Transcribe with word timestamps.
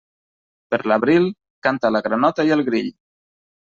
Per 0.75 0.79
l'abril, 0.93 1.29
canta 1.69 1.95
la 1.97 2.05
granota 2.11 2.51
i 2.51 2.59
el 2.61 2.69
grill. 2.73 2.95